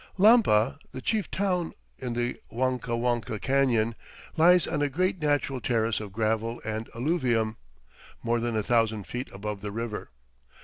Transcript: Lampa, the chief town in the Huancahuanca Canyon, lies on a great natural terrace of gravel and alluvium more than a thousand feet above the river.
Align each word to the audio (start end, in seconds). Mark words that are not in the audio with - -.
Lampa, 0.17 0.79
the 0.93 0.99
chief 0.99 1.29
town 1.29 1.73
in 1.99 2.13
the 2.13 2.35
Huancahuanca 2.51 3.39
Canyon, 3.39 3.93
lies 4.35 4.65
on 4.65 4.81
a 4.81 4.89
great 4.89 5.21
natural 5.21 5.61
terrace 5.61 5.99
of 5.99 6.11
gravel 6.11 6.59
and 6.65 6.89
alluvium 6.95 7.55
more 8.23 8.39
than 8.39 8.55
a 8.55 8.63
thousand 8.63 9.05
feet 9.05 9.29
above 9.31 9.61
the 9.61 9.69
river. 9.71 10.09